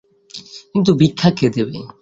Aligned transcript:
কিন্তু 0.71 0.91
ভিক্ষা 0.93 1.29
কে 1.31 1.47
দেবে? 1.49 1.77